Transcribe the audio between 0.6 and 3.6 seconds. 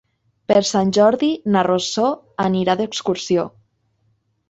Sant Jordi na Rosó anirà d'excursió.